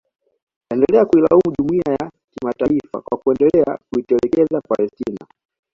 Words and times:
Aliendelea 0.71 1.05
kuilaumu 1.05 1.53
Jumuiya 1.57 1.91
ya 2.01 2.11
kimataifa 2.31 3.01
kwa 3.01 3.17
kuendelea 3.17 3.77
kuitelekeza 3.93 4.61
Palestina 4.61 5.27